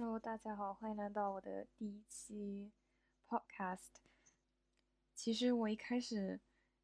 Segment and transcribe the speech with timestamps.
[0.00, 2.70] Hello，大家好，欢迎来到我的第一期
[3.26, 3.96] Podcast。
[5.12, 6.38] 其实我一开始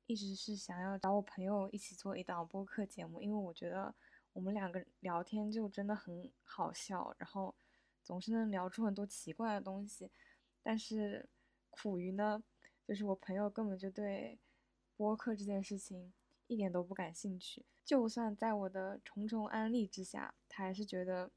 [0.06, 3.94] 一直是想要找我朋友一起做一档播客节目，因为我觉得
[4.32, 7.54] 我们两个聊天就真的很好笑，然后
[8.02, 10.10] 总是能聊出很多奇怪的东西。
[10.60, 11.28] 但是
[11.70, 12.42] 苦于呢，
[12.84, 14.40] 就是我朋友根本就对
[14.96, 16.12] 播客这件事情
[16.48, 17.64] 一点都不感兴趣。
[17.84, 21.30] 就算在我的重重安利之下，他还是觉得。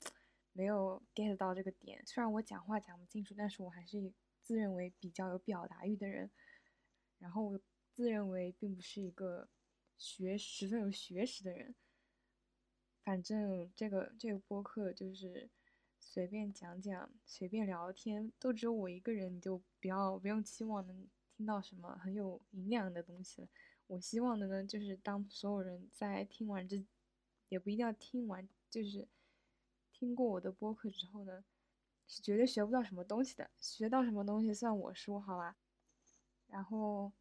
[0.57, 4.11] 没有 get 到这个点，虽然我讲话讲不清楚，但是我还是
[4.41, 6.31] 自认为比较有表达欲的人。
[7.19, 7.59] 然后我
[7.91, 9.47] 自认为并不是一个
[9.99, 11.75] 学十分有学识的人。
[13.03, 15.47] 反正这个这个播客就是
[15.99, 23.47] 随便讲讲，随便聊天，都只有我一个人，你就不要不用期望能听到什么很有营养的东西了。
[23.85, 26.83] 我希望的呢，就是当所有人在听完这，
[27.49, 29.07] 也不一定要听完，就是。
[29.99, 31.43] 听过我的播客之后呢，
[32.07, 33.49] 是绝对学不到什么东西的。
[33.57, 35.57] 学到什么东西算我输，好吧？
[36.47, 37.11] 然后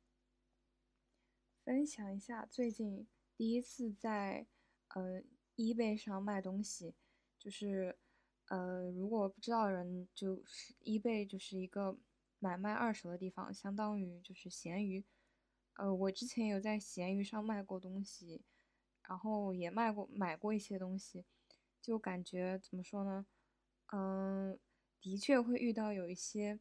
[1.64, 4.46] 分享一下最近第一次在
[4.88, 5.22] 呃
[5.56, 6.94] eBay 上卖东西，
[7.38, 7.96] 就是
[8.48, 11.96] 呃如果不知道的人，就是 eBay 就是一个
[12.38, 15.02] 买卖二手的地方，相当于就是闲鱼。
[15.76, 18.42] 呃，我之前有在闲鱼上卖过东西，
[19.08, 21.24] 然后也卖过买过一些东西。
[21.86, 23.24] 就感觉怎么说呢？
[23.92, 24.58] 嗯，
[25.00, 26.58] 的确会遇到有一些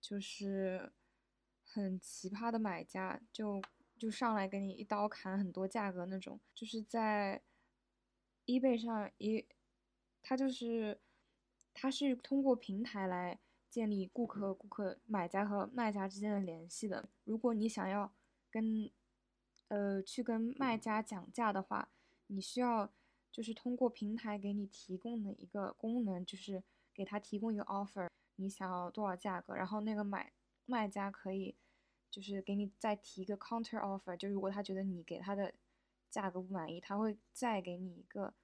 [0.00, 0.90] 就是
[1.62, 3.60] 很奇葩的买家，就
[3.98, 6.40] 就上来给你一刀砍很多价格那种。
[6.54, 7.42] 就是在
[8.46, 9.46] eBay 上，一
[10.22, 10.98] 他就是
[11.74, 17.10] 他是通过平台来建立顾客、顾客、买家和卖家之间的联系的。
[17.24, 18.10] 如果你想要
[18.50, 18.90] 跟
[19.68, 21.90] 呃去跟卖家讲价的话，
[22.28, 22.90] 你需要。
[23.32, 30.30] 就是通过平台给你提供的一个功能，就是给他提供一个 offer，你想要多少价格，然后那个买
[30.66, 31.56] 卖家可以
[32.10, 35.54] 就是给你再提一个 counter offer，就如果他觉得你给他的
[36.10, 38.34] 价格不满意，他会再给你一个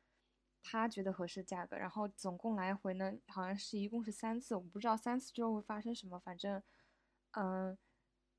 [0.62, 6.62] 他觉得合适价格，然后总共来回呢，好像是一共是三次，我不知道三次之后会发生什么，反正
[7.33, 7.77] 嗯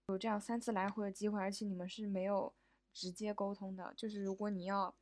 [0.08, 2.52] 有这样三次来回的机会，而且你们是没有
[2.92, 4.96] 直接沟通的，就是如果你要。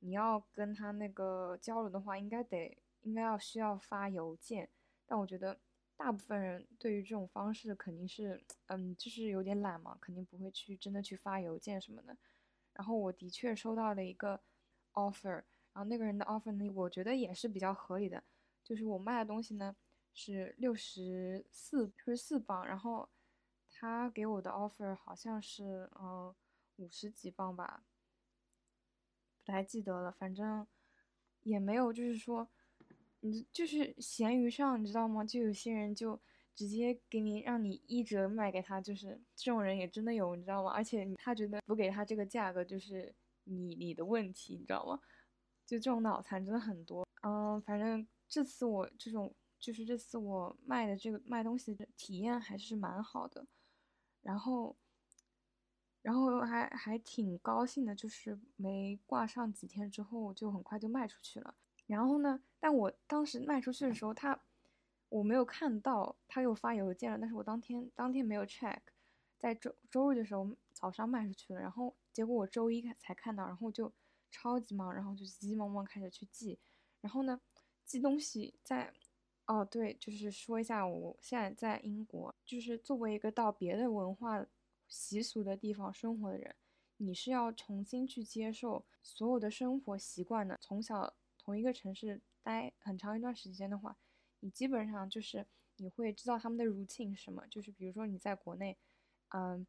[0.00, 4.68] 你要跟他那个交流的话，应该得应该要需要发邮件，
[5.06, 5.58] 但我觉得
[5.96, 12.16] 大部分人对于这种方式肯定是，嗯，就是有点懒嘛，肯定不会去真的去发邮件什么的。
[12.72, 14.40] 然后我的确收到了一个
[14.94, 18.22] offer，然后那个人的 offer 呢，我觉得也是比较合理的，
[18.64, 19.76] 就是我卖的东西呢
[20.14, 23.08] 是六十四六十四磅，然后
[23.70, 26.34] 他给我的 offer 好像是嗯
[26.76, 27.84] 五十几磅吧。
[29.44, 30.66] 不太记得了，反正
[31.42, 32.48] 也没有，就是说，
[33.20, 35.24] 你就是闲鱼上，你知道吗？
[35.24, 36.20] 就有些人就
[36.54, 40.70] 直接给你让你一折卖给他，就是这种人也真的有，你知道吗？
[40.70, 43.14] 而且他觉得不给他这个价格就是
[43.44, 45.00] 你你的问题，你知道吗？
[45.66, 47.06] 就这种脑残真的很多。
[47.22, 53.46] 嗯，反正这次我这种就是这次我卖的这个卖东西的体验还是蛮好的，
[54.22, 54.76] 然后。
[56.02, 61.54] 然后还还挺高兴的，就是没挂上几天之后就很快就卖出去了。
[61.86, 64.40] 然后呢，但我当时卖出去的时候，他
[65.10, 68.78] 我没有看到他又发邮件了，但是我当天当天没有 check，
[69.38, 73.92] 在周周日的时候早上卖出去了，然后结果我周一才看到，然后就
[74.30, 76.58] 超级忙，然后就急急忙忙开始去寄。
[77.02, 77.40] 然后呢，
[77.84, 78.92] 寄东西在
[79.46, 84.46] 哦对，就是说一下，我现在在英国，就是作为一个到别的文化。
[84.90, 86.54] 习俗的地方生活的人，
[86.98, 90.58] 你是要重新去接受所有的生活习惯的。
[90.60, 93.96] 从小同一个城市待很长一段时间的话，
[94.40, 95.46] 你基本上就是
[95.76, 97.46] 你会知道他们的 routine 是什么。
[97.48, 98.76] 就是比如说你在国内，
[99.28, 99.66] 嗯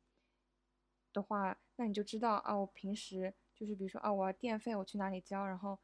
[1.14, 5.78] 的话，那你就知道啊，我平时就是比如说啊，我要电费我去哪里交，然后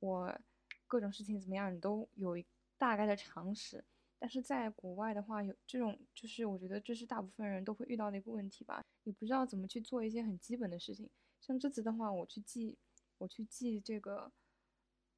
[0.00, 0.38] 我
[0.86, 2.36] 各种事情怎么样，你都有
[2.76, 3.84] 大概的常识。
[4.24, 8.82] 但是在国外的话，有这种就是我觉得这是大部分人都会遇到的一个问题吧。
[9.02, 11.10] 你不知道怎么去做一些很基本的事情。
[11.42, 12.78] 像这次的话，我去寄，
[13.18, 14.32] 我去寄这个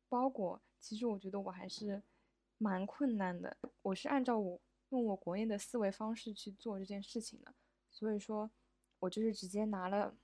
[0.08, 2.03] 包裹，其实我觉得我还是
[2.58, 3.56] 蛮困难的。
[3.82, 7.55] 我是按照我用我国内的思维方式去做这件事情的，
[7.93, 8.50] 所以说，
[8.99, 10.17] 我就是直接拿了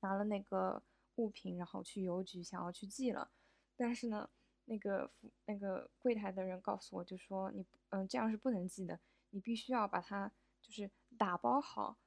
[0.00, 0.82] 拿了那个
[1.14, 3.30] 物品，然后去邮局想要去寄了。
[3.76, 4.28] 但是呢。
[4.70, 5.10] 那个
[5.46, 9.00] 那个柜台的人告诉我，就说你嗯这样是不能寄的，
[9.30, 10.32] 你必须要把它
[10.62, 10.88] 就是
[11.18, 11.98] 打包好，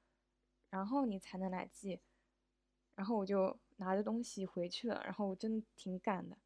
[0.70, 2.00] 然后你才能来寄。
[2.96, 6.38] 然后我就拿着东西回去了，然后我真的挺赶的，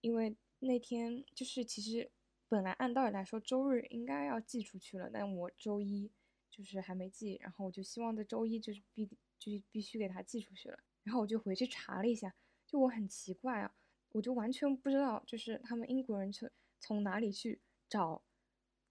[0.00, 2.10] 因为那天就是其实
[2.48, 6.10] 本来按道理来说周日应该要寄出去了，但我周一
[6.48, 9.06] 就是还没寄，然后我就希望在周一就是必
[9.38, 10.78] 就是必须给他寄出去了。
[11.02, 12.34] 然后我就回去查了一下，
[12.64, 13.74] 就我很奇怪啊，
[14.12, 18.22] 我就完全不知道就是他们英国人从从哪里去找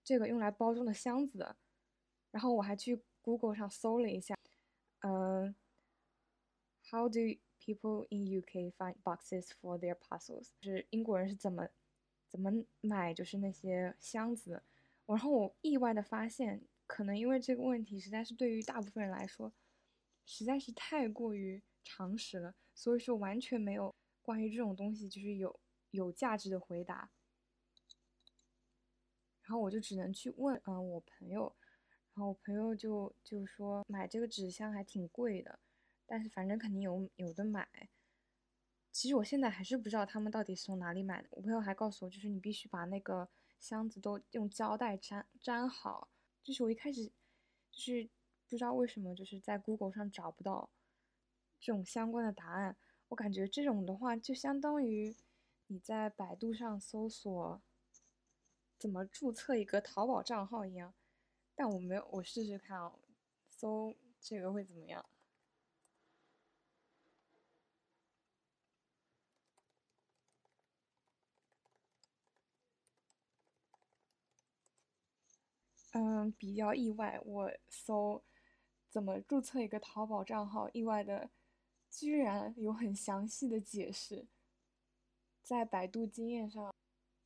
[0.04, 1.58] 这个用来包装的箱子的。
[2.32, 4.38] 然后我还去 Google 上搜了一下，
[5.00, 5.56] 嗯
[6.92, 7.20] ，How do
[7.60, 10.50] people in UK find boxes for their parcels？
[10.60, 11.70] 就是英国人是怎么
[12.28, 12.52] 怎么
[12.82, 14.64] 买就是那些箱子？
[15.06, 19.54] 然后我意外的发现，可能因为这个问题实在是对于大部分人来说，
[20.26, 23.96] 实在是太过于常识了，所以说完全没有
[24.26, 25.60] 关于这种东西就是有
[25.92, 27.12] 有价值的回答。
[29.44, 31.56] 然后我就只能去问，嗯，我朋友。
[32.16, 35.60] 然后我朋友就就说买这个纸箱还挺贵的，
[36.08, 37.90] 但是反正肯定有有的买。
[38.92, 41.28] 其实我现在还是不知道他们到底是从哪里买的。
[41.32, 43.30] 我朋友还告诉我，就是你必须把那个
[43.60, 46.10] 箱子都用胶带粘粘好。
[46.42, 47.06] 就是我一开始
[47.72, 48.10] 就是
[48.48, 50.70] 不知道为什么就是在 Google 上找不到
[51.60, 52.78] 这种相关的答案。
[53.10, 55.16] 我感觉这种的话就相当于
[55.68, 57.62] 你在百度上搜索
[58.78, 60.94] 怎么注册一个淘宝账号一样。
[61.56, 63.00] 但我没有，我试试看哦，
[63.50, 65.06] 搜这个会怎么样？
[75.94, 78.22] 嗯，比较意外，我搜
[78.90, 81.30] 怎么注册一个淘宝账号，意外的
[81.98, 84.28] 居然有很详细的解释，
[85.42, 86.76] 在百度经验上，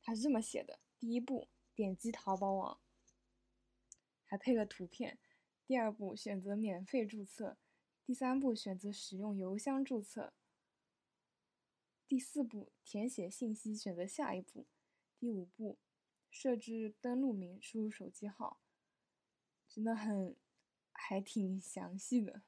[0.00, 2.80] 它是这么写的：第一步，点击淘宝网。
[4.24, 5.18] 还配了图片。
[5.66, 7.56] 第二步，选择免费注册；
[8.04, 10.32] 第三步，选择使用邮箱注册；
[12.06, 14.66] 第四步，填写信息，选择下一步；
[15.18, 15.78] 第五步，
[16.30, 18.60] 设置登录名，输入手机号。
[19.68, 20.36] 真的很，
[20.92, 22.42] 还挺详细的，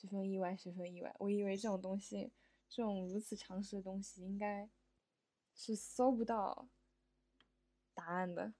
[0.00, 1.12] 十分意外，十分意外。
[1.18, 2.30] 我以为这种东西，
[2.68, 4.70] 这种如此常识的东西，应该
[5.56, 6.68] 是搜不到
[7.94, 8.52] 答案的。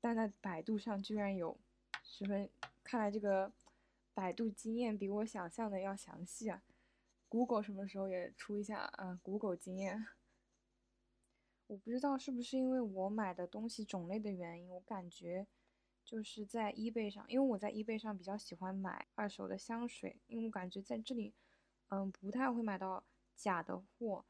[0.00, 1.58] 但在百度上居然有
[2.02, 2.48] 十分，
[2.82, 3.52] 看来这个
[4.14, 6.62] 百度经验比我想象的要详细啊
[7.28, 10.06] ！Google 什么时候也出一下啊？Google 经验，
[11.66, 15.46] 我不知道是不是因为我买的东西种类的原因，我感觉
[16.04, 21.34] 就是在 eBay 上，因为我在 eBay 上比较喜欢买二手的香水，因为我感觉在这里，
[21.88, 23.04] 嗯，不太会买到
[23.36, 24.24] 假的货，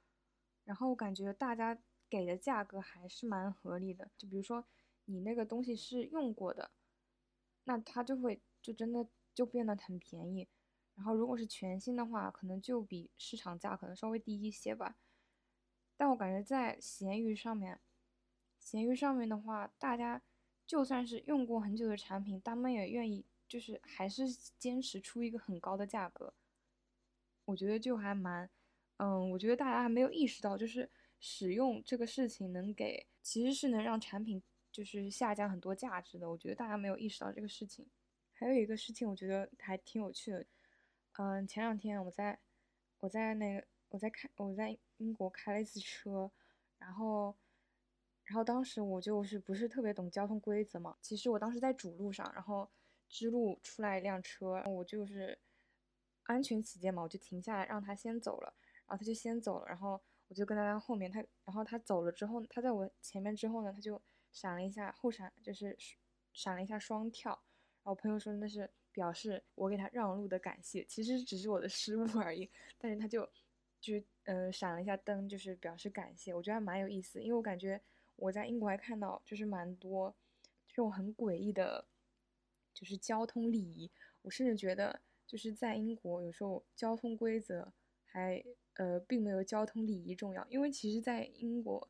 [0.64, 1.78] 然后我感觉大家
[2.08, 4.66] 给的价格还是蛮合理的，就比如说。
[5.06, 6.70] 你那个东西是用过的，
[7.64, 10.48] 那它就会就真的就变得很便宜。
[10.94, 14.96] 然后如果是全新的话，可能就比市场价可能稍微低一些吧。
[15.96, 17.80] 但我感觉在闲鱼上面，
[18.60, 20.22] 闲鱼上面的话，大家
[20.72, 24.26] 就算是用过很久的产品，他们也愿意就是还是
[24.58, 26.32] 坚持出一个很高的价格。
[27.44, 28.48] 我觉得就还蛮，
[28.96, 30.90] 嗯，我觉得大家还没有意识到，就是
[31.20, 34.42] 使用这个事情能给，其实是能让产品。
[34.72, 37.86] 就是下降很多价值的，我觉得大家没有意识到这个事情。
[38.32, 40.46] 还有一个事情，我觉得还挺有趣的。
[41.18, 42.38] 嗯，前两天我在
[43.00, 46.32] 我在那个我在开我在英国开了一次车，
[46.78, 47.36] 然后
[48.24, 50.96] 然后当时我就是不是特别懂交通规则嘛。
[51.00, 52.68] 其实我当时在主路上，然后
[53.08, 55.38] 支路出来一辆车，我就是
[56.24, 58.54] 安全起见嘛，我就停下来让他先走了，
[58.86, 64.00] 然后他就先走了，然后我就跟在他后面，他然后他走了之后，他在我前面之后呢，他就。
[64.34, 65.76] 闪了一下后闪，就是
[66.32, 67.32] 闪了一下双跳，
[67.82, 73.28] 然后朋友说那是表示我给他让路的感谢，其实只是我的失误而已，但是他就
[73.78, 77.78] 就嗯闪了一下灯，就是表示感谢，我觉得还蛮有意思，因为我感觉
[78.22, 80.14] 我在英国还看到就是蛮多
[80.68, 81.84] 这种很诡异的，
[82.74, 83.90] 就是交通礼仪，
[84.22, 87.72] 我甚至觉得就是在英国有时候交通规则
[88.04, 91.88] 还呃并没有交通礼仪重要，因为其实，在英国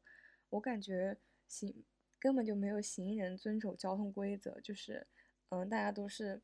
[0.50, 1.84] 我感觉行。
[2.22, 5.04] 根本就没有行人遵守交通规则，就是，
[5.48, 6.40] 嗯，大家都是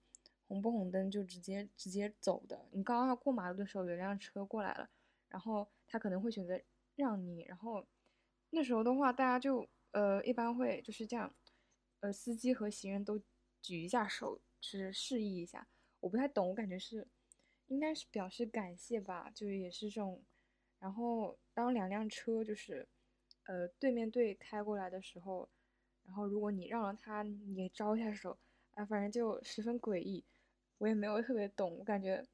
[0.48, 2.66] 红不红灯就直接直接走的。
[2.72, 4.90] 你刚刚过马路的时候，有辆车过来了，
[5.28, 6.60] 然后他可能会选择
[6.96, 7.86] 让你，然后
[8.50, 11.34] 那时候的话，大家就呃一般会就是这样，
[12.00, 13.20] 呃，司机和行人都
[13.62, 15.68] 举一下手，就是示意一下。
[16.00, 17.06] 我不太懂，我感觉是
[17.66, 20.22] 应该是表示感谢吧，就是也是这种。
[20.78, 22.88] 然后当两辆车就是
[23.44, 25.48] 呃对面对开过来的时候。
[26.04, 28.38] 然后，如果你让了他，你招一下手，
[28.72, 30.24] 啊，反正就十分诡异，
[30.78, 31.76] 我也没有特别懂。
[31.78, 32.24] 我感觉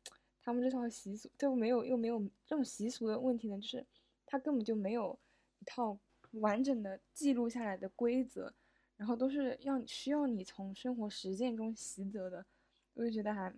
[0.40, 3.84] 他们这套习俗就没有，又没有这种习俗的问题呢，就是
[4.24, 5.18] 他根本就没有
[5.58, 5.98] 一套
[6.40, 8.52] 完整的记录下来的规则，
[8.96, 12.46] 然后都是要需要你从生活实践中习得的，
[12.94, 13.50] 我就觉得还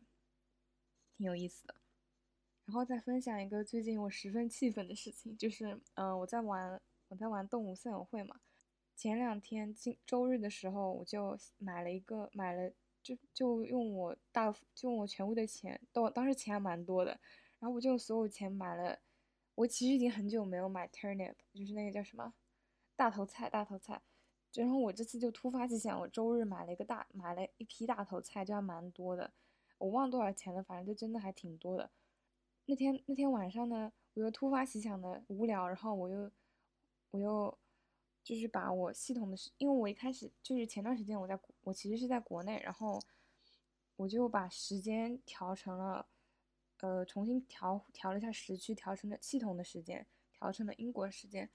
[1.16, 1.74] 挺有意思的。
[2.64, 8.40] 然后再分享一个最近我十分气愤的事情，就是嗯，我在玩我在玩动物森友会嘛，
[8.96, 17.12] 前两天今周日的时候，我就买了一个买了就就用我大就用我全部的钱，都当时钱还蛮多的，
[17.60, 18.98] 然后我就用所有钱买了。
[19.54, 22.34] 我其实已经很久没有买 turnip，就是那个叫什么
[22.96, 24.02] 大头菜，大头菜。
[24.54, 29.32] 然后我这次就突发奇想，我周日买了一个大，买了一批大头菜，就还蛮多的。
[29.78, 31.90] 我忘多少钱了，反正就真的还挺多的。
[32.64, 36.30] 那天那天晚上呢，我又突发奇想的无聊，然后我又
[37.10, 37.58] 我又
[38.24, 43.00] 就是把我系统的，因为我一开始就是前段时间我在我其实是在国内，然后
[43.96, 46.06] 我就把时间调成了。
[46.80, 51.48] 呃，重新调调了一下时区，调成了系统的时间，调成了英国时间。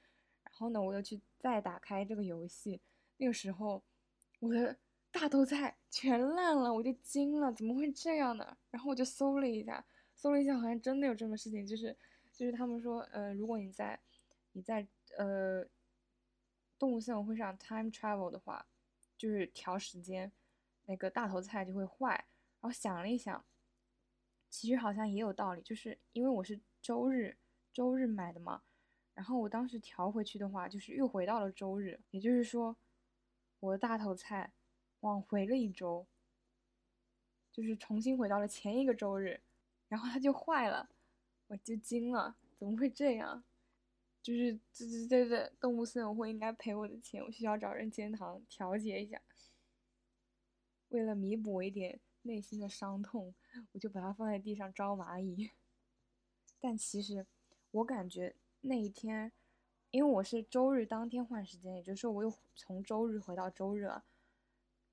[0.62, 2.80] 然后呢，我又去再打开这个游戏，
[3.18, 3.82] 那个时候
[4.40, 4.78] 我的
[5.10, 8.56] 大头菜 全烂了，我就惊了，怎么会这样呢？
[8.70, 11.98] 然后我就搜了一下，搜了一下，好像真的有这么事情，就是
[12.32, 14.00] 就是他们说，呃，如果你在
[14.52, 14.88] 你在
[15.18, 15.66] 呃
[16.78, 18.64] 动物森友会上 time travel 的话，
[19.18, 20.32] 就是调时间，
[20.86, 22.28] 那个大头菜就会坏。
[22.60, 23.44] 然后想了一想。
[24.48, 27.36] 其实好像也有道理，就是因为我是周日
[27.74, 28.62] 周日买的嘛，
[29.14, 32.76] 然后我当时调回去的话，就是又回到了周日，也就是说，
[33.60, 34.52] 我的大头菜
[35.02, 36.06] 往回了一周，
[37.52, 39.42] 就是重新回到了前一个周日，
[39.88, 40.90] 然后它就坏了，
[41.48, 43.44] 我就惊了，怎么会这样？
[44.22, 49.22] 就是这这这这动物森友会应该赔我的钱，我需要找任天堂调节一下，
[50.90, 52.00] 为了弥补一点。
[52.24, 53.34] 内心的伤痛，
[53.72, 55.50] 我就把它放在地上招蚂蚁。
[56.62, 57.26] 但其实
[57.72, 59.32] 我感觉那一天，
[59.90, 64.04] 因为我是周日当天换时间，也就是说我又从周日回到周日了。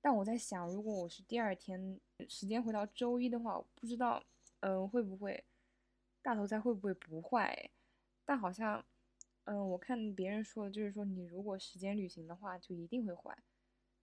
[0.01, 4.25] 但我在想，如果我是第二天时间回到周一的话，我不知道，
[4.61, 5.45] 嗯，会不会
[6.23, 7.71] 大头菜会不会不坏？
[8.25, 8.85] 但好像，
[9.45, 13.37] 嗯，我看别人说的就是说，你如果时间旅行的话，就一定会坏。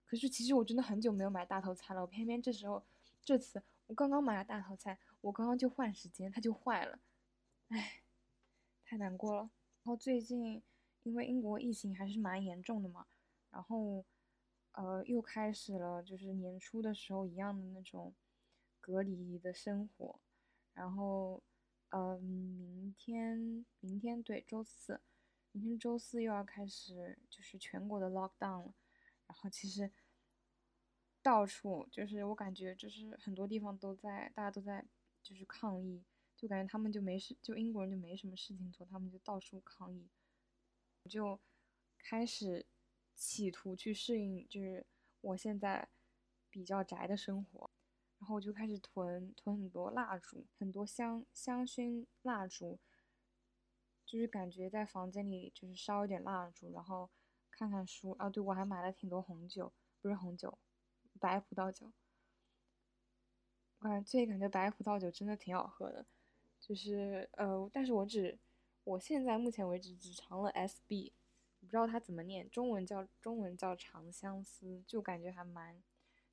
[0.04, 2.84] 可是其实我真的很久没有买大头菜了，我偏偏这时候。
[3.24, 7.00] 这次我刚刚买了大头菜，我刚刚就换时间，它就坏了，
[7.70, 8.02] 唉，
[8.84, 9.50] 太难过了。
[9.86, 10.60] 然后最近
[11.04, 13.06] 因为英国疫情还是蛮严重的嘛，
[13.52, 14.04] 然后
[14.72, 18.12] 呃又开始了就是年初的时候一样的那种
[18.80, 20.18] 隔离的生活，
[20.74, 21.40] 然后
[21.90, 25.00] 嗯明天明天对周四，
[25.52, 28.74] 明天周四又要开始就是全国的 lockdown 了，
[29.28, 29.92] 然后其实。
[31.22, 34.84] 到处就是我感觉就是很多地方都在，大家都在
[35.24, 36.04] 就是抗议，
[36.46, 40.08] 就感觉他们就没事，就英国人就没什么事情做，他们就到处抗议，
[41.08, 41.40] 就
[41.98, 42.64] 开始
[43.16, 44.86] 企图去适应，就是
[45.22, 45.88] 我现在
[46.48, 47.68] 比较宅的生活，
[48.20, 52.78] 然后我就开始囤囤很多蜡烛，很多香香薰蜡烛，
[54.04, 57.10] 就是感觉在房间里就是烧一点蜡烛，然后
[57.50, 58.12] 看看书。
[58.12, 60.56] 啊，对我还买了挺多红酒，不是红酒。
[61.18, 61.92] 白葡萄酒，
[63.78, 66.06] 我感觉最近感觉白葡萄酒真的挺好喝的，
[66.66, 68.36] 就是呃，但是我只
[68.82, 71.12] 我现在目前为止只尝了 SB，
[71.60, 75.80] 不知道它怎么念，中文叫中文叫长相思，就感觉还蛮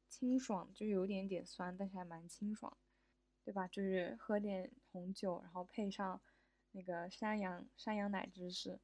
[0.10, 2.76] 清爽，就有点点酸，但是还蛮清爽，
[3.44, 3.68] 对吧？
[3.68, 6.20] 就是喝点红酒，然后配上
[6.72, 8.80] 那个山羊山羊奶芝士，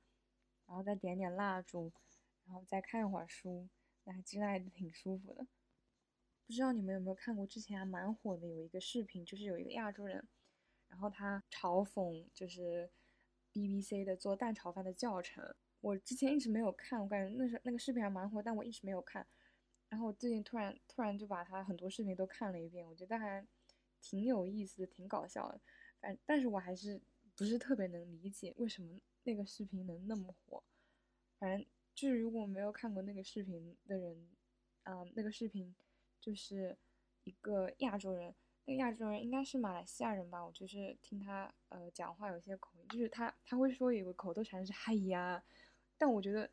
[0.67, 1.91] 然后再点点蜡烛，
[2.45, 3.67] 然后再看一会儿书，
[4.03, 5.47] 那还真的挺舒服的。
[6.45, 10.27] 不知道你们有没有看过，之前还蛮火的，有一个视频，就是有一个亚洲人，
[10.89, 12.89] 然后他嘲讽就是
[13.53, 15.55] BBC 的做蛋炒饭的教程。
[15.81, 19.25] 我之前一直没有看，我感觉那是那个视频还蛮火，但我一直没有看。
[19.87, 23.47] 然后我最近突然突然就把他很多视频都看了一遍，我觉得还
[24.01, 25.61] 挺有意思，挺搞笑的。
[26.01, 27.01] 反但是我还是
[27.35, 30.61] 不是特别能理解为什么那个视频能那么火。
[31.39, 31.65] 反正
[31.95, 34.27] 就是如果没有看过那个视频的人，
[34.83, 35.75] 啊，那个视频。
[36.21, 36.77] 就是
[37.23, 38.35] 一个亚洲人，
[38.69, 40.45] 那个亚洲人应该是马来西亚人吧？
[40.45, 45.43] 我就是听他呃讲话有些口音，就是他他会说有个口头禅是嗨呀，
[45.97, 46.47] 但我觉得，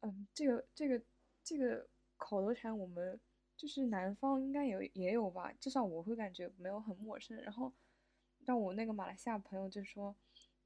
[0.00, 1.02] 嗯，这个这个
[1.44, 3.20] 这个口头禅我们
[3.54, 7.36] 就是南方应该有也有吧，至少我会感觉没有很陌生。
[7.42, 7.70] 然后，
[8.46, 10.16] 但我那个马来西亚朋友就说，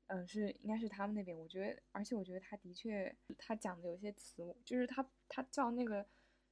[0.06, 1.36] 嗯，是应该是他们那边。
[1.36, 6.06] 我觉得，而且我觉得他的确他讲的有些词，就是他他叫那个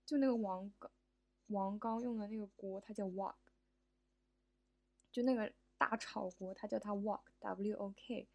[0.05, 0.91] 就那个王刚。
[1.49, 3.35] 王刚用的那个锅，他叫 wok，
[5.15, 8.27] 就那个大炒锅，他叫它 wok，w o k，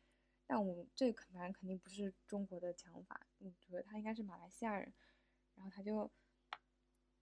[0.47, 4.93] 但我这个反正肯定不是中国的讲法，我觉得他应该是马来西亚人，
[5.55, 6.09] 然后他就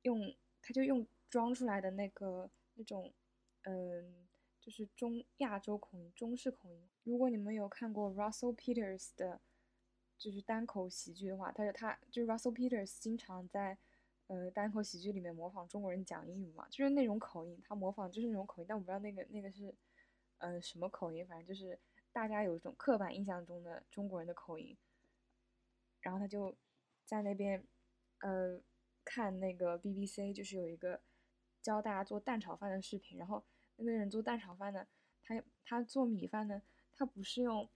[0.03, 3.11] 用他就用装出来的那个那种
[3.63, 4.27] 嗯，
[4.61, 6.87] 就是中亚洲口音、中式口音。
[7.03, 9.41] 如果你们有看过 Russell Peters 的，
[10.19, 13.79] 就是单口喜剧的话，他就他就 Russell Peters 经常在
[14.27, 19.73] 呃单口喜剧里面模仿中国人讲英语嘛，就是那种口音，他模仿就是那种口音，但我不知道那个那个是
[20.37, 21.79] 呃什么口音，反正就是
[22.11, 24.77] 大家有一种刻板印象中的中国人的口音。
[26.01, 26.55] 然后他就
[27.03, 27.65] 在那边
[28.19, 28.61] 呃
[29.03, 31.01] 看那个 BBC，就是有一个
[31.61, 33.43] 教大家做蛋炒饭的视频，然后
[33.77, 34.87] 那个人做蛋炒饭呢，
[35.23, 36.61] 他他做米饭呢，
[36.95, 37.69] 他不是用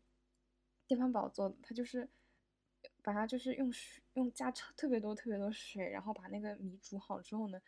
[0.87, 2.09] 电饭煲做的，他就是
[3.01, 7.61] 把它就是用水用加特别多特别多水，然后把那个米煮好之后呢，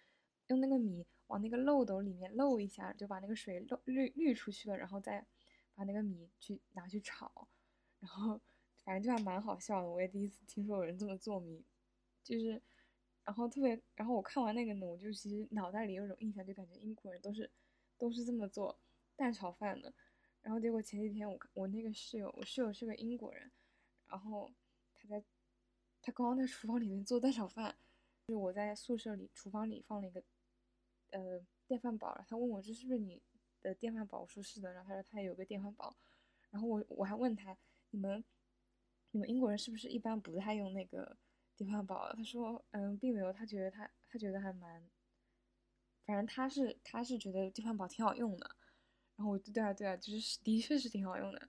[0.47, 5.25] 用那个米往那个漏斗里面漏一下，就把那个水漏滤滤出去了，然后再
[5.73, 7.47] 把那个米去拿去炒，
[7.99, 8.39] 然后。
[8.85, 11.63] 反正就还蛮好笑的，我也第一次听说有人这么做米，
[12.21, 12.61] 就是，
[13.23, 17.49] 然后特别，然后我看完那个呢，我就其实脑袋里有种印象，就感觉英国人都是
[17.97, 18.77] 都是这么做
[19.15, 19.93] 蛋炒饭的，
[20.41, 23.49] 然后结果前几天我我那个室友，我室友是个英国人，
[24.07, 24.51] 然后
[26.03, 27.75] 他刚刚在厨房里面做蛋炒饭，
[28.27, 30.23] 就我在宿舍里厨房里放了一个
[31.09, 33.19] 呃电饭煲，他问我这是不是你
[33.61, 35.95] 的电饭煲，我说是的，然后他说他也有个电饭煲，
[36.51, 37.57] 然后我我还问他
[37.89, 38.23] 你们。
[39.15, 41.15] 你们英国人是不是一般不太用那个
[41.55, 42.11] 电饭煲？
[42.15, 44.89] 他说，嗯，并没有，他觉得他他觉得还蛮，
[46.03, 48.55] 反正他是他是觉得电饭煲挺好用的。
[49.15, 51.47] 然后我就对啊对啊，就是的确是挺好用的。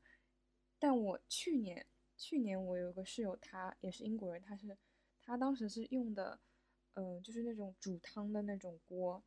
[0.78, 1.86] 但我去年
[2.24, 4.74] 去年我有个室友，他也是英国人，他是
[5.20, 6.40] 他当时是用的，
[6.94, 9.22] 嗯，就是那种煮汤的那种锅，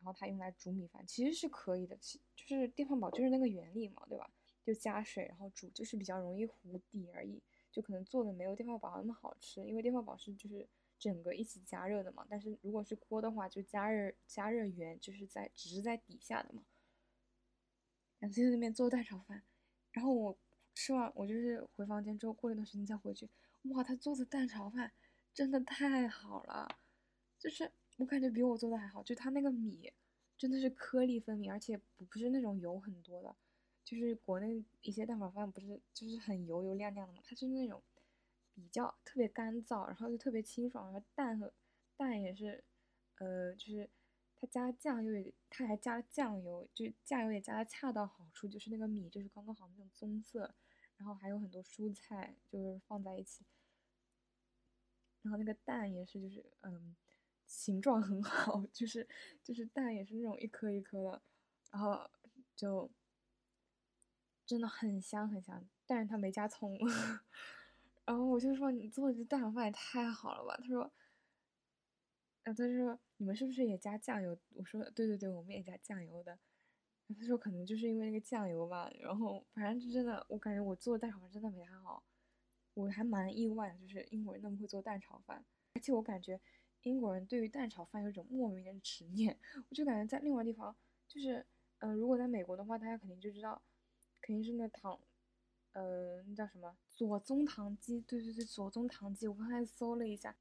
[0.00, 4.30] 然后他用来煮米饭，其实是可以的，其就是电饭煲就是那个原理嘛，对吧？
[4.62, 7.42] 就加水然后煮，就是比较容易糊底而已。
[7.70, 10.68] 就可能做的没有电饭煲那么好吃，因为电饭煲是就是
[10.98, 12.26] 整个一起加热的嘛。
[12.28, 16.62] 但是如果是锅的话，就加热加热源就是在只是在底下的嘛。
[18.18, 19.42] 然后在那边做蛋炒饭，
[19.92, 20.36] 然后我
[20.74, 23.28] 吃完我就是回房间之后过了一段时间再回去，
[23.64, 24.92] 哇，他做的蛋炒饭
[25.34, 26.68] 真的太好了，
[27.38, 29.92] 就是我感觉比我做的还好，就他那个米
[30.36, 33.34] 真的是颗粒分明，而且不不是那种油很多的。
[33.84, 37.82] 就是国内一些蛋炒饭不是就是很油油亮亮的嘛，它是那种
[38.54, 41.52] 比较特别干燥，然后又特别清爽，然后蛋和
[41.96, 42.62] 蛋也是，
[43.18, 43.90] 呃，就是
[44.42, 50.52] 他加酱油也，它还加了酱油，就酱油也加的恰到好处，就是那个米就是刚刚好那种棕色，
[50.96, 53.44] 然后还有很多蔬菜就是放在一起，
[55.22, 56.96] 然后那个蛋也是就是嗯
[57.46, 59.08] 形状很好，就是
[59.44, 61.22] 就是蛋也是那种一颗一颗的，
[61.70, 62.10] 然后
[62.56, 62.90] 就。
[64.44, 66.76] 真的很香很香，但是他没加葱。
[68.04, 70.56] 然后我就说你做的这蛋炒饭也太好了吧？
[70.60, 70.92] 他说，
[72.44, 74.36] 然后他说你们是不是也加酱油？
[74.54, 76.32] 我说对对对，我们也加酱油的。
[77.06, 78.90] 然后他说可能就是因为那个酱油吧。
[79.00, 82.02] 然后反正就真的，我感觉我做的蛋炒饭真的没他好，
[82.74, 85.44] 我还蛮意外，就是英国人那么会做蛋炒饭。
[85.74, 86.40] 而且我感觉
[86.82, 89.38] 英国人对于蛋炒饭有一种莫名的执念。
[89.68, 90.74] 我就感觉在另外地方，
[91.08, 91.44] 就是
[91.78, 93.62] 嗯，如果在美国的话，大家肯定就知道。
[94.20, 95.00] 肯定是那糖，
[95.72, 98.00] 呃，那叫什么左宗棠鸡？
[98.02, 99.26] 对对对，左宗棠鸡。
[99.26, 100.36] 我刚才搜了一下，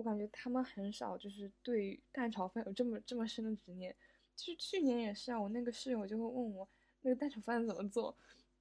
[0.00, 3.94] 我感觉他们很少就是对蛋炒饭有这么这么深的执念。
[4.34, 6.66] 就是去年也是啊，我那个室友就会问我
[7.02, 8.16] 那个蛋炒饭怎么做，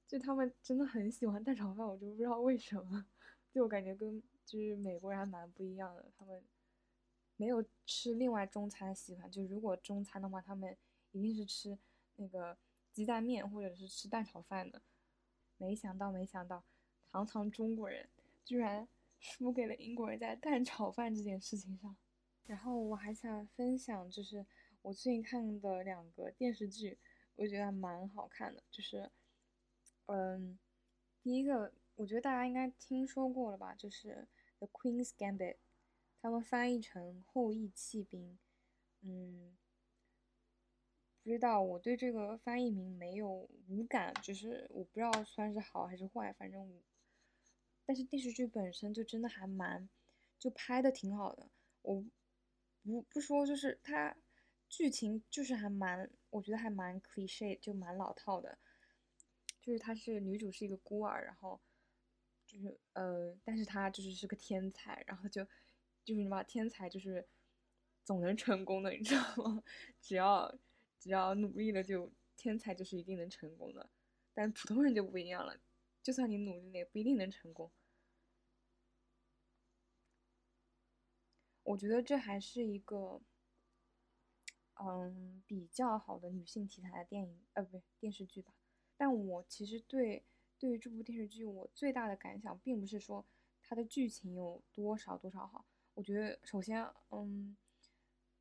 [0.06, 3.06] 就他们真的很喜欢蛋炒饭，我就不知道为什么。
[3.54, 6.43] 就我感觉跟就是美国人还蛮不一样的，他们
[7.38, 10.75] 没有吃另外中餐习惯，就如果中餐的话，他们
[11.13, 11.78] 一定是吃
[12.17, 12.58] 那个。
[12.91, 14.82] 鸡蛋面或者是吃蛋炒饭的，
[15.58, 16.63] 没想到没想到，
[17.12, 18.10] 堂堂中国人
[18.43, 18.86] 居然
[19.19, 21.95] 输给了英国人在蛋炒饭这件事情上。
[22.45, 24.45] 然后我还想分享，就是
[24.82, 26.97] 我最近看的两个电视剧，
[27.36, 28.63] 我觉得还蛮好看的。
[28.71, 29.12] 就是，
[30.08, 30.58] 嗯，
[31.21, 34.27] 第一个我觉得大家应该听说过了吧，就是
[34.65, 35.53] 《The Queen's Gambit》，
[36.21, 38.34] 他们翻译成《后羿弃兵》，
[39.01, 39.55] 嗯。
[41.21, 46.82] 不知道，我对这个翻译名没有无感，就是我不知道算是好还是坏，反正，
[47.89, 49.89] 但是电视剧本身就真的还蛮，
[50.38, 51.49] 就拍的挺好的。
[51.82, 52.06] 我
[52.84, 54.15] 不不说，就是它
[54.69, 58.60] 剧情就是还蛮，我觉得还蛮 cliche，就蛮老套的。
[59.60, 61.60] 就是她是女主是一个孤儿，然后
[62.45, 65.43] 就是呃，但是她就是是个天才，然后就
[66.06, 67.28] 就是什么天才就是
[68.04, 69.63] 总能成功的，你知道吗？
[69.99, 70.56] 只要。
[70.99, 73.89] 只要努力了，就天才就是一定能成功的。
[74.34, 75.58] 但普通人就不一样了，
[76.04, 77.71] 就算你努力了，也不一定能成功。
[81.69, 83.21] 我觉得这还是一个，
[84.82, 88.51] 嗯，比较好的女性题材的电影，呃，不对，电视剧吧。
[88.97, 90.25] 但我其实对
[90.58, 93.23] 对于这部电视剧，我最大的感想，并不是说
[93.62, 95.63] 它的剧情有多少多少好。
[95.93, 97.55] 我觉得首先，嗯，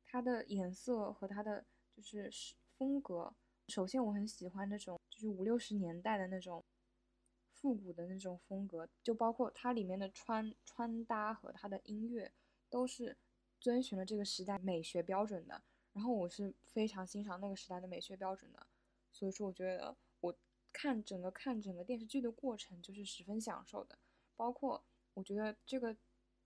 [0.03, 1.63] 它的颜色和它的
[1.93, 2.31] 就是
[2.79, 3.35] 风格，
[3.67, 6.65] 首先我很喜欢那种就是五六十年代的那种
[7.53, 12.31] 复古的那种风格，就包括它里面的穿穿搭和它的音乐。
[12.69, 13.17] 都是
[13.59, 15.61] 遵循了这个时代美学标准的，
[15.93, 18.67] 然后我是非常欣赏那个时代的美学标准的，
[19.11, 20.37] 所以说我觉得我
[20.71, 23.97] 看整个看整个电视剧的过程就是十分享受的，
[24.35, 25.97] 包括我觉得这个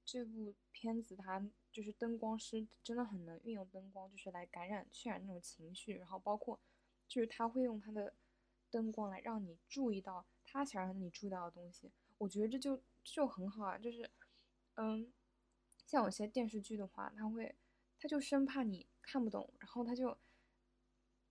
[0.03, 6.59] 这部片子它就是灯光师真的很能运用灯光，就是来感染渲染那种情绪，然后包括
[7.07, 8.13] 就是他会用他的
[8.71, 14.09] 灯光来让你注意到他想让你注意到的东西，我觉得这就就很好啊，就是
[14.75, 15.13] 嗯。
[15.85, 17.55] 像有些电视剧的话，他会，
[17.99, 20.17] 他就生怕你看不懂，然后他就，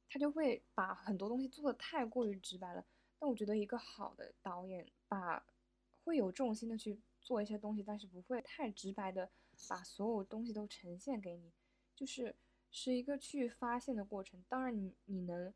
[0.08, 2.84] 他就会把很多东西做的太过于直白了。
[3.18, 5.44] 但我觉得一个好的导演，把
[6.04, 9.30] 会有重心的去做一些东西，但是不会太直白的
[9.68, 11.52] 把所有东西都呈现给你，
[11.96, 12.36] 就是
[12.70, 14.44] 是一个去发现的过程。
[14.48, 15.52] 当然，你你能，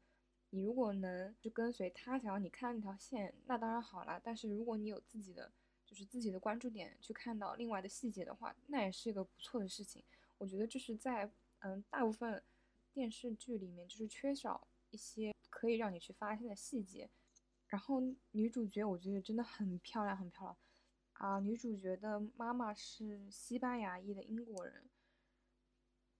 [0.50, 4.20] 你如果能就跟随他想要你看那条线，那当然好了。
[4.24, 5.52] 但是如果你有自己的。
[5.96, 10.04] 就是自己的关注点去看到另外的细节的话，那也是一个不错的事情。
[10.36, 12.44] 我觉得就是在嗯大部分
[12.92, 17.08] 电视剧里面，就是缺少一些可以让你去发现的细节。
[17.68, 20.56] 然后女主角我觉得真的很漂亮，很漂亮
[21.14, 21.40] 啊！
[21.40, 24.84] 女主角的妈妈是西班牙裔的英国人，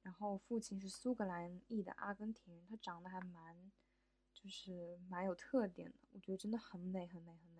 [0.00, 3.70] 然后父亲是苏格兰裔的阿根廷人，她长得还蛮
[4.32, 7.56] 就是蛮有特点的，我觉得真的很美，很美，很美。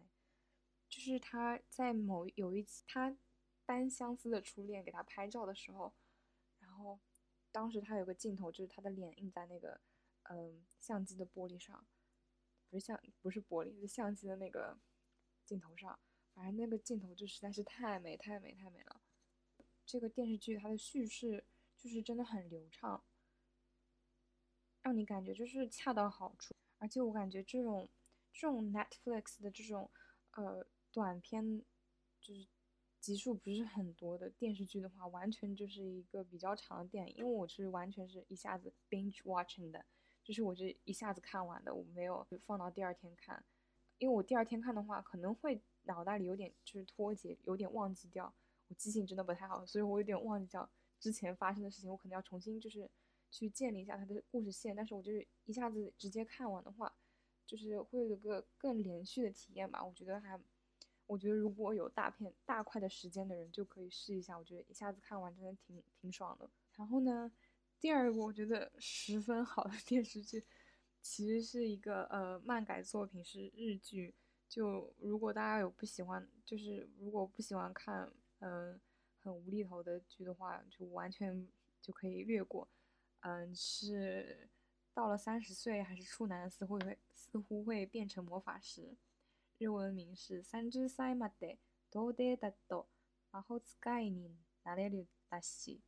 [0.97, 3.15] 就是他在某有一次，他
[3.67, 5.93] 单相思的初恋给他拍照的时候，
[6.59, 6.99] 然后
[7.53, 9.79] 当时他有个镜头，就是他的脸印在那个
[10.23, 11.87] 嗯相机的玻璃上，
[12.71, 14.79] 不是相不是玻璃，是相机的那个
[15.45, 15.99] 镜头上，
[16.33, 19.03] 反正那个镜头就实在是太美太美太美了。
[19.85, 21.45] 这个电视剧它的叙事
[21.77, 23.05] 就是真的很流畅，
[24.81, 27.87] 让你感觉就是恰到好处，而且我感觉这种
[28.33, 29.91] 这种 Netflix 的这种
[30.31, 30.67] 呃。
[30.97, 31.63] 短片
[32.23, 32.47] 就是
[33.01, 37.15] 集数不是很多的电视剧的话，完全就是一个比较长的电影。
[37.17, 39.85] 因为我是完全是一下子 binge watching 的，
[40.25, 43.45] 就是我这一下子看完的，我没有放到第二天看。
[43.99, 48.33] 因为我第二天看的话，可能会脑袋里有点就是脱节，有点忘记掉。
[48.69, 50.67] 我记性真的不太好，所以我有点忘记掉
[50.99, 51.91] 之前发生的事情。
[51.91, 52.91] 我可能要重新就是
[53.31, 54.75] 去建立一下它的故事线。
[54.75, 56.91] 但是我就是一下子直接看完的话，
[57.45, 59.85] 就是会有个更连续的体验吧。
[59.85, 60.41] 我觉得还。
[61.07, 66.51] 我觉得如果有大片大块的时间的人就可以试一下，我觉得一下子看完真的挺挺爽的。
[66.75, 67.31] 然后呢，
[67.81, 70.45] 第二个我觉得十分好的电视剧，
[71.01, 74.15] 其实是一个呃漫改作品，是日剧。
[74.49, 78.81] 就如果大家有不喜欢，就是如果不喜欢看嗯
[79.19, 81.49] 很无厘头的剧的话，就完全
[81.81, 82.69] 就可以略过。
[83.21, 84.49] 嗯，是
[84.95, 88.97] 到了三十岁还是处男，似乎会似乎会变成魔法师。
[89.58, 91.58] 日文名是三十歳まで
[91.92, 92.88] どうでだと
[93.32, 95.82] 魔法使いになれるだし。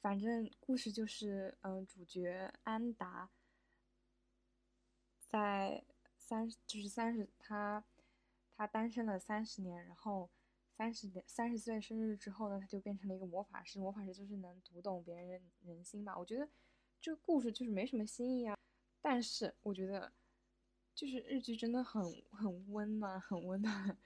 [0.00, 3.30] 反正故事就是，嗯，主角安达
[5.20, 5.84] 在
[6.16, 7.84] 三就是三十，他
[8.56, 10.30] 他单身了三十年，然后
[10.74, 13.78] 三十年三十岁生日之后呢，他就变成了一个魔法师。
[13.78, 16.16] 魔法师就是能读懂别人人心吧？
[16.18, 16.48] 我觉得
[17.00, 18.56] 这个故事就是没什么新意啊，
[19.02, 20.12] 但是我觉得。
[20.95, 23.97] 就是日剧真的很很温暖，很温暖。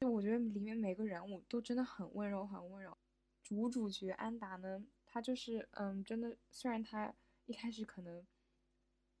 [0.00, 2.96] 就我觉得里面每个人物都真的很温柔，很温柔。
[3.42, 7.14] 主主角安达呢，他就是嗯，真的，虽然他
[7.46, 8.24] 一开始可能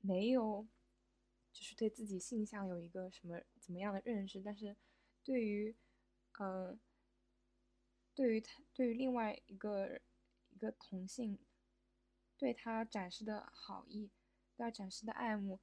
[0.00, 0.68] 没有，
[1.52, 4.76] 就是对自己性向有一个什么怎么样的认识，但是
[5.24, 5.74] 对于
[6.38, 6.78] 嗯，
[8.14, 10.00] 对于他，对于另外一个
[10.50, 11.38] 一个同性，
[12.38, 14.10] 对他展示的好意，
[14.56, 15.58] 对他展示的爱慕，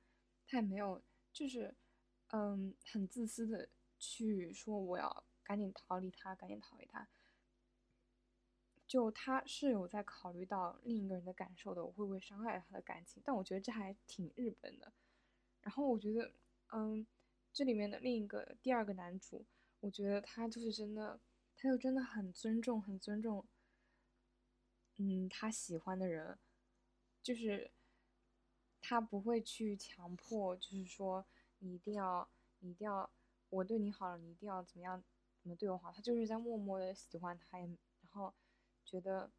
[0.45, 1.01] 他也没有。
[1.33, 1.75] 就是，
[2.27, 3.67] 嗯，很自私的
[3.97, 7.09] 去说我要赶紧逃离他，赶紧逃离他。
[8.85, 13.19] 就他是有在考虑到另一个人的感受的，我会不会伤害他的感情？
[13.25, 14.93] 但我觉得这还挺日本的。
[15.61, 16.31] 然后我觉得，
[16.71, 17.07] 嗯，
[17.51, 19.43] 这里面的另一个第二个男主，
[19.79, 21.19] 我觉得他就是真的，
[21.55, 23.43] 他就真的很尊重，很尊重，
[24.97, 26.37] 嗯，他喜欢的人，
[27.23, 27.71] 就是。
[28.85, 31.25] 他不会去强迫，就是说
[31.59, 32.27] 你一定要，
[32.59, 33.09] 你一定要
[33.49, 35.01] 我对你好了，你一定要怎么样
[35.41, 37.69] 怎么对我好，他就是在默默的喜欢他，然
[38.11, 38.33] 后
[38.85, 39.31] 觉得，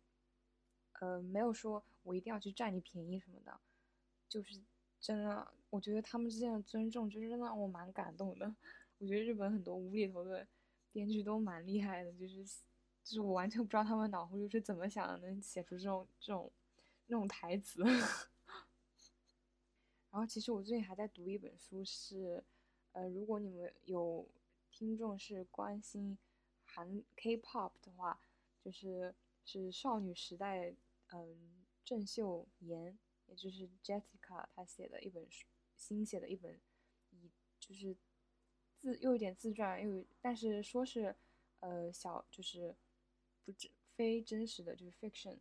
[0.95, 3.61] 呃，没有说我一定要去占你便宜什么的，
[4.31, 4.59] 就是
[4.99, 8.53] 真的，我觉得他们之间的尊重就是真的让我蛮感动的。
[8.99, 10.47] 我觉得日本很多无厘头的
[10.91, 12.43] 编剧都蛮厉害的，就是
[13.05, 16.51] 就是我完全不知道他们脑回路是怎么想的，能写出这种这种
[17.09, 17.83] 那种台词。
[20.15, 22.41] 然后其实我最近还在读一本书，是，
[22.93, 24.25] 呃，如果你们有
[24.71, 26.17] 听众是关心
[26.65, 28.21] 韩 K-pop 的话，
[28.63, 29.13] 就是
[29.45, 30.73] 是少女时代，
[31.09, 32.97] 嗯，郑秀妍，
[33.27, 36.61] 也就是 Jessica，她写的一本书，新写的一本，
[37.11, 37.97] 以就是
[38.79, 41.17] 自又有点自传，又但是说是，
[41.59, 42.77] 呃，小就是
[43.45, 45.39] 不真非真实的就是 fiction，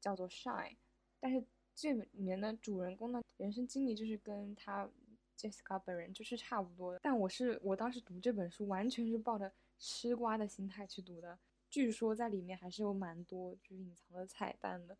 [0.00, 0.78] 叫做 Shine，
[1.20, 1.44] 但是。
[1.80, 4.86] 这里面的主人公的人生经历就是跟他
[5.34, 11.38] Jessica 本人就是差不多的，但我是我当时读这本书完全是抱着吃瓜的心态去读的。
[11.70, 14.94] 据说在里面还是有蛮多就是隐藏的彩蛋的，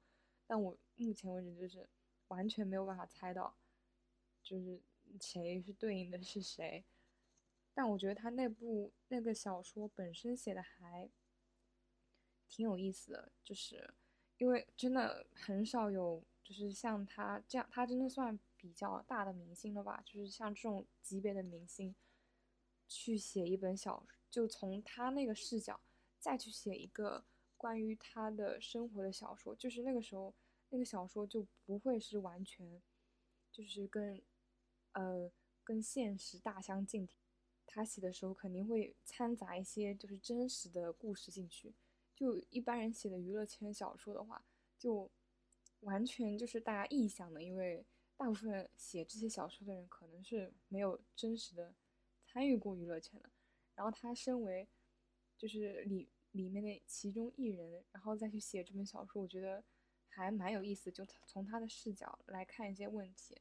[0.46, 1.86] 但我目前为止就是
[2.28, 3.54] 完全没有办法猜到，
[4.42, 4.80] 就是
[5.20, 6.82] 谁是对应的是谁。
[7.74, 11.10] 但我觉得他那部那个小说本身写的还
[12.48, 13.92] 挺有意思的，就是
[14.38, 16.24] 因为真的很少有。
[16.50, 20.02] 就是像他这样，他真的算比较大的明星了吧？
[20.04, 21.94] 就是像这种级别的明星，
[22.88, 25.80] 去写一本小，就从他那个视角
[26.18, 27.24] 再去写一个
[27.56, 30.34] 关于他的生活的小说，就是那个时候
[30.70, 32.82] 那个小说就不会是完全，
[33.52, 34.20] 就是跟，
[34.90, 35.30] 呃，
[35.62, 37.16] 跟现实大相径庭。
[37.64, 41.72] 他写的时候肯定会掺杂一些就是真实的故事进去。
[42.16, 44.44] 就一般人写的娱乐圈小说的话，
[44.76, 45.08] 就。
[45.80, 47.84] 完全就是大家臆想的，因为
[48.16, 51.74] 大部分写这些小说的人可能是没有真实的
[52.26, 53.30] 参与过娱乐圈的。
[53.74, 54.68] 然后他身为
[55.38, 59.64] 就是里里面的其中一人，然后再去写这本小说，我觉得
[60.08, 60.92] 还蛮有意思。
[60.92, 63.40] 就从他的视角来看一些问题。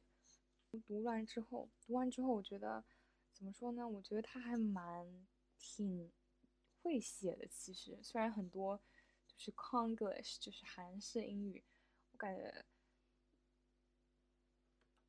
[0.86, 2.82] 读完之后，读完之后，我觉得
[3.32, 3.86] 怎么说呢？
[3.86, 5.26] 我觉得他还蛮
[5.58, 6.10] 挺
[6.80, 7.46] 会写的。
[7.48, 8.80] 其实虽然很多
[9.26, 11.62] 就是 Conglish，就是韩式英语。
[12.20, 12.64] 感觉，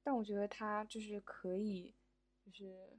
[0.01, 1.93] 但我觉得他就是可以，
[2.45, 2.97] 就是，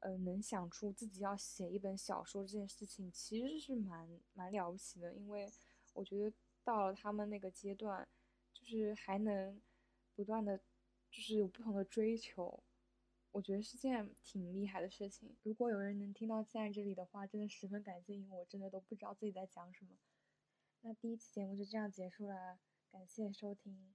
[0.00, 5.14] 呃，能想出自己要写一本小说这件事情，其实是蛮蛮了不起的。
[5.14, 5.52] 因为
[5.94, 8.08] 我觉得到了他们那个阶段，
[8.52, 9.62] 就是还能
[10.14, 10.58] 不断的，
[11.10, 12.62] 就是有不同的追求，
[13.30, 15.36] 我觉得是件挺厉害的事情。
[15.44, 19.96] 如果有人能听到现在这里的话，真的十分感谢，因为我真的都不知道自己在讲什么。
[20.82, 22.58] 那第一期节目就这样结束了。
[22.96, 23.92] 感谢收听。